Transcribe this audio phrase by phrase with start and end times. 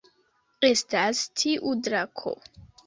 [0.69, 2.39] Estas tiu drako